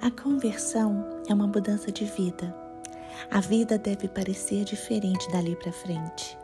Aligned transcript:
A 0.00 0.10
conversão 0.10 1.22
é 1.28 1.34
uma 1.34 1.46
mudança 1.46 1.92
de 1.92 2.04
vida. 2.04 2.54
A 3.30 3.40
vida 3.40 3.78
deve 3.78 4.08
parecer 4.08 4.64
diferente 4.64 5.30
dali 5.30 5.54
para 5.56 5.72
frente. 5.72 6.38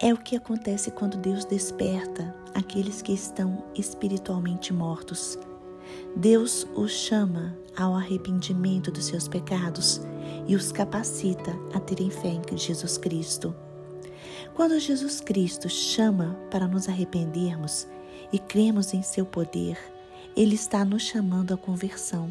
É 0.00 0.12
o 0.12 0.18
que 0.18 0.36
acontece 0.36 0.90
quando 0.90 1.16
Deus 1.16 1.44
desperta 1.44 2.34
aqueles 2.54 3.02
que 3.02 3.12
estão 3.12 3.64
espiritualmente 3.74 4.72
mortos. 4.72 5.38
Deus 6.14 6.66
os 6.74 6.92
chama 6.92 7.56
ao 7.76 7.94
arrependimento 7.94 8.90
dos 8.90 9.06
seus 9.06 9.26
pecados 9.26 10.00
e 10.46 10.54
os 10.54 10.70
capacita 10.70 11.56
a 11.74 11.80
terem 11.80 12.10
fé 12.10 12.40
em 12.50 12.56
Jesus 12.56 12.98
Cristo. 12.98 13.54
Quando 14.54 14.78
Jesus 14.78 15.20
Cristo 15.20 15.68
chama 15.68 16.36
para 16.50 16.66
nos 16.66 16.88
arrependermos 16.88 17.86
e 18.32 18.38
cremos 18.38 18.92
em 18.92 19.02
seu 19.02 19.24
poder, 19.24 19.78
ele 20.38 20.54
está 20.54 20.84
nos 20.84 21.02
chamando 21.02 21.52
à 21.52 21.56
conversão. 21.56 22.30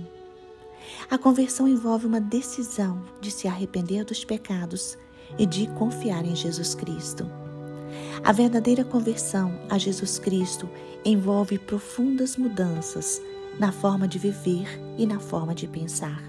A 1.11 1.17
conversão 1.17 1.67
envolve 1.67 2.05
uma 2.05 2.21
decisão 2.21 3.03
de 3.19 3.29
se 3.29 3.49
arrepender 3.49 4.05
dos 4.05 4.23
pecados 4.23 4.97
e 5.37 5.45
de 5.45 5.67
confiar 5.71 6.23
em 6.25 6.33
Jesus 6.33 6.73
Cristo. 6.73 7.29
A 8.23 8.31
verdadeira 8.31 8.85
conversão 8.85 9.59
a 9.69 9.77
Jesus 9.77 10.19
Cristo 10.19 10.69
envolve 11.03 11.59
profundas 11.59 12.37
mudanças 12.37 13.21
na 13.59 13.73
forma 13.73 14.07
de 14.07 14.17
viver 14.17 14.67
e 14.97 15.05
na 15.05 15.19
forma 15.19 15.53
de 15.53 15.67
pensar. 15.67 16.23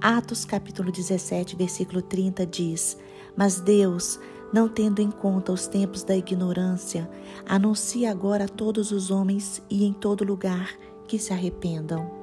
Atos 0.00 0.44
capítulo 0.44 0.90
17, 0.90 1.54
versículo 1.54 2.02
30 2.02 2.44
diz: 2.44 2.98
Mas 3.36 3.60
Deus, 3.60 4.18
não 4.52 4.68
tendo 4.68 5.00
em 5.00 5.10
conta 5.10 5.52
os 5.52 5.66
tempos 5.66 6.02
da 6.02 6.16
ignorância, 6.16 7.08
anuncia 7.46 8.10
agora 8.10 8.44
a 8.44 8.48
todos 8.48 8.90
os 8.90 9.10
homens 9.10 9.62
e 9.70 9.84
em 9.84 9.92
todo 9.92 10.24
lugar 10.24 10.70
que 11.06 11.18
se 11.18 11.32
arrependam 11.32 12.22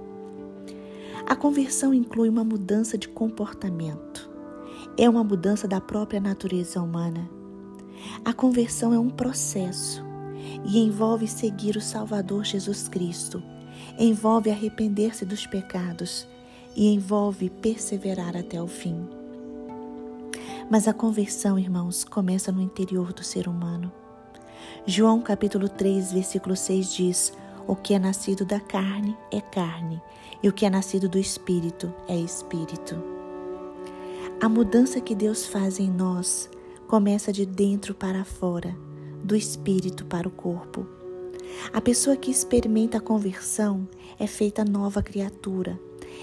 a 1.29 1.35
conversão 1.35 1.93
inclui 1.93 2.27
uma 2.27 2.43
mudança 2.43 2.97
de 2.97 3.07
comportamento. 3.07 4.27
É 4.97 5.07
uma 5.07 5.23
mudança 5.23 5.67
da 5.67 5.79
própria 5.79 6.19
natureza 6.19 6.81
humana. 6.81 7.29
A 8.25 8.33
conversão 8.33 8.91
é 8.91 8.97
um 8.97 9.11
processo 9.11 10.03
e 10.65 10.79
envolve 10.79 11.27
seguir 11.27 11.75
o 11.77 11.81
Salvador 11.81 12.43
Jesus 12.43 12.87
Cristo, 12.87 13.43
envolve 13.99 14.49
arrepender-se 14.49 15.23
dos 15.23 15.45
pecados 15.45 16.27
e 16.75 16.91
envolve 16.91 17.51
perseverar 17.51 18.35
até 18.35 18.59
o 18.59 18.67
fim. 18.67 19.18
Mas 20.69 20.87
a 20.87 20.93
conversão, 20.93 21.57
irmãos, 21.57 22.03
começa 22.03 22.51
no 22.51 22.61
interior 22.61 23.11
do 23.11 23.23
ser 23.23 23.47
humano. 23.47 23.91
João 24.85 25.21
capítulo 25.21 25.67
3, 25.67 26.13
versículo 26.13 26.55
6 26.55 26.93
diz: 26.93 27.33
o 27.69 27.75
que 27.75 27.93
é 27.93 27.99
nascido 27.99 28.43
da 28.45 28.59
carne 28.59 29.15
é 29.31 29.39
carne, 29.39 30.01
e 30.41 30.49
o 30.49 30.51
que 30.51 30.65
é 30.65 30.71
nascido 30.71 31.07
do 31.07 31.19
espírito 31.19 31.93
é 32.07 32.15
espírito. 32.17 32.95
A 34.41 34.49
mudança 34.49 34.99
que 34.99 35.13
Deus 35.13 35.45
faz 35.45 35.79
em 35.79 35.87
nós 35.87 36.49
começa 36.87 37.31
de 37.31 37.45
dentro 37.45 37.93
para 37.93 38.25
fora, 38.25 38.75
do 39.23 39.35
espírito 39.35 40.03
para 40.05 40.27
o 40.27 40.31
corpo. 40.31 40.87
A 41.71 41.79
pessoa 41.79 42.17
que 42.17 42.31
experimenta 42.31 42.97
a 42.97 43.01
conversão 43.01 43.87
é 44.17 44.25
feita 44.25 44.65
nova 44.65 45.03
criatura, 45.03 45.79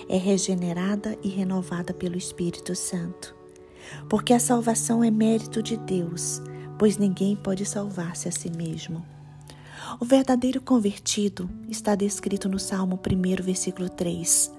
é 0.09 0.17
regenerada 0.17 1.17
e 1.23 1.29
renovada 1.29 1.95
pelo 1.95 2.17
Espírito 2.17 2.75
Santo. 2.75 3.36
Porque 4.09 4.33
a 4.33 4.39
salvação 4.39 5.03
é 5.03 5.11
mérito 5.11 5.63
de 5.63 5.77
Deus, 5.77 6.43
pois 6.79 6.97
ninguém 6.97 7.37
pode 7.37 7.65
salvar-se 7.65 8.29
a 8.29 8.33
si 8.33 8.51
mesmo. 8.51 9.05
O 10.01 10.05
verdadeiro 10.05 10.61
convertido 10.61 11.49
está 11.69 11.95
descrito 11.95 12.49
no 12.49 12.59
Salmo 12.59 12.99
1, 12.99 13.43
versículo 13.43 13.89
3. 13.89 14.53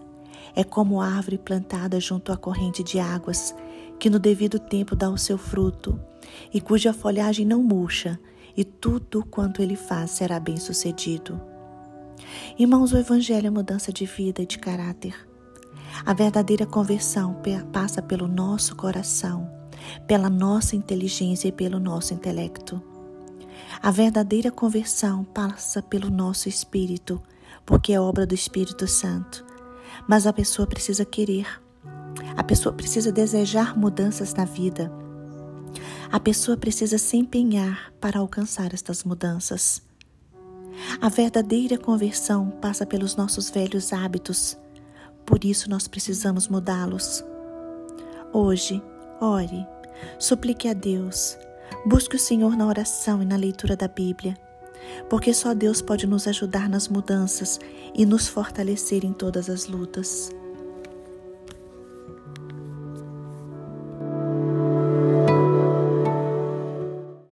É 0.56 0.64
como 0.64 1.02
árvore 1.02 1.38
plantada 1.38 2.00
junto 2.00 2.32
à 2.32 2.38
corrente 2.38 2.84
de 2.84 3.00
águas, 3.00 3.54
que 4.00 4.10
no 4.10 4.20
devido 4.20 4.58
tempo 4.58 4.96
dá 4.96 5.10
o 5.10 5.18
seu 5.18 5.38
fruto, 5.38 6.00
e 6.54 6.62
cuja 6.62 6.94
folhagem 6.94 7.46
não 7.46 7.62
murcha, 7.62 8.20
e 8.56 8.64
tudo 8.64 9.24
quanto 9.26 9.62
ele 9.62 9.76
faz 9.76 10.12
será 10.12 10.40
bem 10.40 10.58
sucedido. 10.58 11.40
Irmãos, 12.58 12.92
o 12.92 12.98
Evangelho 12.98 13.48
é 13.48 13.52
mudança 13.52 13.94
de 13.94 14.06
vida 14.06 14.42
e 14.42 14.46
de 14.46 14.58
caráter. 14.58 15.14
A 16.08 16.14
verdadeira 16.14 16.66
conversão 16.66 17.36
passa 17.74 18.02
pelo 18.02 18.30
nosso 18.30 18.78
coração, 18.78 19.52
pela 20.08 20.30
nossa 20.30 20.74
inteligência 20.74 21.50
e 21.50 21.52
pelo 21.52 21.82
nosso 21.82 22.14
intelecto. 22.14 22.82
A 23.84 23.92
verdadeira 23.92 24.50
conversão 24.50 25.26
passa 25.26 25.82
pelo 25.82 26.10
nosso 26.10 26.48
espírito, 26.48 27.22
porque 27.66 27.92
é 27.92 28.00
obra 28.00 28.26
do 28.26 28.34
Espírito 28.34 28.88
Santo. 28.88 29.46
Mas 30.08 30.26
a 30.26 30.32
pessoa 30.32 30.66
precisa 30.66 31.04
querer. 31.04 31.62
A 32.38 32.44
pessoa 32.44 32.72
precisa 32.72 33.12
desejar 33.12 33.78
mudanças 33.78 34.34
na 34.34 34.46
vida. 34.46 34.90
A 36.10 36.22
pessoa 36.22 36.56
precisa 36.56 36.98
se 36.98 37.18
empenhar 37.18 37.92
para 38.00 38.20
alcançar 38.20 38.74
estas 38.74 39.04
mudanças. 39.04 39.82
A 41.02 41.10
verdadeira 41.10 41.78
conversão 41.78 42.50
passa 42.62 42.86
pelos 42.86 43.18
nossos 43.18 43.50
velhos 43.50 43.92
hábitos, 43.92 44.58
por 45.28 45.46
isso 45.46 45.70
nós 45.70 45.88
precisamos 45.88 46.48
mudá-los. 46.48 47.24
Hoje, 48.34 48.82
ore, 49.22 49.68
suplique 50.18 50.68
a 50.68 50.74
Deus 50.74 51.38
Busque 51.86 52.16
o 52.16 52.20
Senhor 52.20 52.58
na 52.58 52.68
oração 52.68 53.22
e 53.22 53.26
na 53.26 53.36
leitura 53.36 53.76
da 53.76 53.88
Bíblia, 53.88 54.36
porque 55.10 55.34
só 55.34 55.54
Deus 55.54 55.82
pode 55.82 56.06
nos 56.06 56.28
ajudar 56.28 56.70
nas 56.70 56.88
mudanças 56.88 57.60
e 57.96 58.06
nos 58.06 58.28
fortalecer 58.28 59.06
em 59.06 59.14
todas 59.14 59.50
as 59.50 59.68
lutas. 59.68 60.30